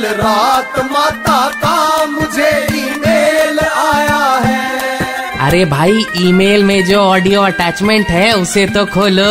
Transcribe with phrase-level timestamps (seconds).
[0.00, 8.06] कल रात माता का मुझे ईमेल आया है। अरे भाई ईमेल में जो ऑडियो अटैचमेंट
[8.06, 9.24] है उसे तो खोलो।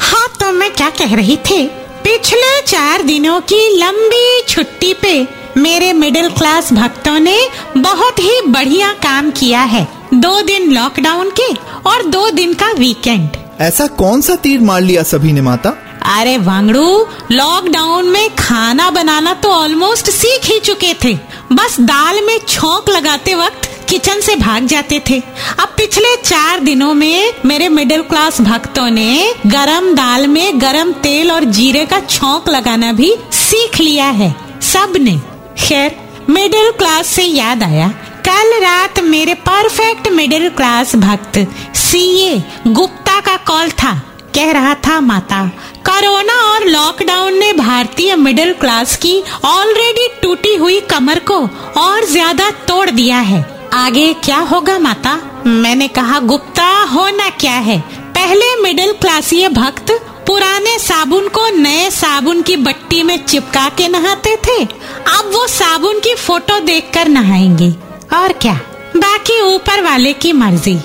[0.00, 1.66] हाँ तो मैं क्या कह रही थी?
[2.04, 5.14] पिछले चार दिनों की लंबी छुट्टी पे
[5.56, 7.38] मेरे मिडिल क्लास भक्तों ने
[7.78, 11.52] बहुत ही बढ़िया काम किया है। दो दिन लॉकडाउन के
[11.90, 15.76] और दो दिन का वीकेंड ऐसा कौन सा तीर मार लिया सभी ने माता?
[16.08, 21.14] अरे वांगड़ू लॉकडाउन में खाना बनाना तो ऑलमोस्ट सीख ही चुके थे।
[21.52, 25.18] बस दाल में छोंक लगाते वक्त किचन से भाग जाते थे।
[25.60, 31.30] अब पिछले चार दिनों में मेरे मिडिल क्लास भक्तों ने गरम दाल में गरम तेल
[31.32, 35.18] और जीरे का छोंक लगाना भी सीख लिया है सबने
[35.58, 35.96] खैर
[36.30, 37.88] मिडिल क्लास से याद आया।
[38.26, 41.38] कल रात मेरे परफेक्ट मिडिल क्लास भक्त,
[41.76, 43.92] सीए गुप्ता का कॉल था।
[44.34, 45.50] कह रहा था, माता
[46.86, 49.12] लॉकडाउन ने भारतीय मिडिल क्लास की
[49.44, 51.38] ऑलरेडी टूटी हुई कमर को
[51.80, 55.42] और ज़्यादा तोड़ दिया है। आगे क्या होगा माता?
[55.46, 57.80] मैंने कहा, गुप्ता, होना क्या है?
[58.14, 59.90] पहले मिडिल क्लासीय भक्त
[60.26, 64.62] पुराने साबुन को नए साबुन की बट्टी में चिपका के नहाते थे।
[65.18, 67.70] अब वो साबुन की फ़ोटो देखकर नहाएँगे।
[68.16, 68.60] और क्या?
[68.96, 70.78] बाकी ऊपर वाले की मर्ज़ी।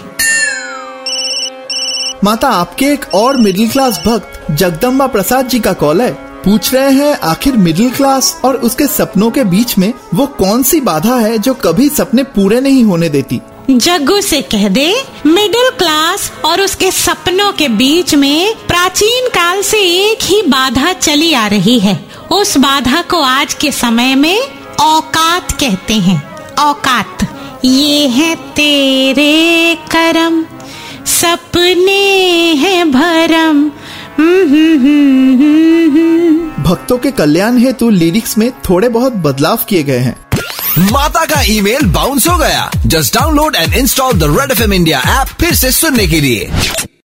[2.24, 6.92] माता आपके एक और मिडिल क्लास भक्त, जगदम्बा प्रसाद जी का कॉल है। पूछ रहे
[6.92, 11.38] हैं, आखिर मिडिल क्लास और उसके सपनों के बीच में वो कौन सी बाधा है
[11.38, 13.42] जो कभी सपने पूरे नहीं होने देती?
[13.72, 19.78] जग्गू से कह दे मिडिल क्लास और उसके सपनों के बीच में प्राचीन काल से
[19.78, 24.42] एक ही बाधा चली आ रही है। उस बाधा को आज के समय में
[24.80, 27.18] औकात कहते हैं। औकात,
[27.66, 30.46] ये है तेरे करम।
[31.12, 33.64] सपने हैं भरम।
[36.64, 40.16] भक्तों के कल्याण हेतु लिरिक्स में थोड़े बहुत बदलाव किए गए हैं।
[40.92, 45.00] माता का ईमेल बाउंस हो गया। Just download and install the red F M India
[45.00, 46.50] app फिर से सुनने के लिए।